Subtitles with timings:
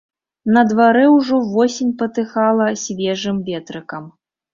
[0.53, 4.09] На дварэ ўжо восень патыхала свежым ветрыкам.